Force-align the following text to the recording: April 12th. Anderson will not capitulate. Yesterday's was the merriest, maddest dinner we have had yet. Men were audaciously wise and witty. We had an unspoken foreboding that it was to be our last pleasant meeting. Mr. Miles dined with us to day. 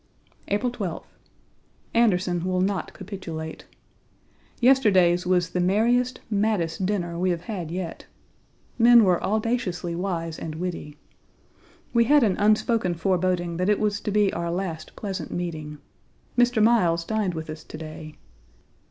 April 0.47 0.71
12th. 0.71 1.05
Anderson 1.93 2.43
will 2.43 2.59
not 2.59 2.91
capitulate. 2.91 3.67
Yesterday's 4.59 5.27
was 5.27 5.51
the 5.51 5.59
merriest, 5.59 6.21
maddest 6.27 6.87
dinner 6.87 7.19
we 7.19 7.29
have 7.29 7.41
had 7.43 7.69
yet. 7.69 8.07
Men 8.79 9.03
were 9.03 9.23
audaciously 9.23 9.93
wise 9.93 10.39
and 10.39 10.55
witty. 10.55 10.97
We 11.93 12.05
had 12.05 12.23
an 12.23 12.35
unspoken 12.37 12.95
foreboding 12.95 13.57
that 13.57 13.69
it 13.69 13.79
was 13.79 14.01
to 14.01 14.09
be 14.09 14.33
our 14.33 14.49
last 14.49 14.95
pleasant 14.95 15.29
meeting. 15.29 15.77
Mr. 16.35 16.63
Miles 16.63 17.05
dined 17.05 17.35
with 17.35 17.47
us 17.47 17.63
to 17.65 17.77
day. 17.77 18.15